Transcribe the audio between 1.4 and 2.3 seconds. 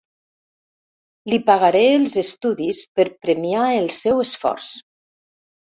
pagaré els